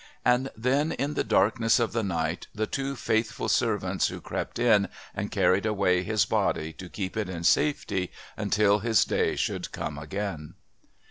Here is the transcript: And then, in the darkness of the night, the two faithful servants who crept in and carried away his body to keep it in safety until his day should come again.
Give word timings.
And 0.25 0.49
then, 0.57 0.91
in 0.93 1.13
the 1.13 1.23
darkness 1.23 1.79
of 1.79 1.93
the 1.93 2.01
night, 2.01 2.47
the 2.55 2.65
two 2.65 2.95
faithful 2.95 3.47
servants 3.47 4.07
who 4.07 4.19
crept 4.19 4.57
in 4.57 4.89
and 5.13 5.29
carried 5.29 5.67
away 5.67 6.01
his 6.01 6.25
body 6.25 6.73
to 6.73 6.89
keep 6.89 7.15
it 7.15 7.29
in 7.29 7.43
safety 7.43 8.11
until 8.35 8.79
his 8.79 9.05
day 9.05 9.35
should 9.35 9.71
come 9.71 9.99
again. 9.99 10.55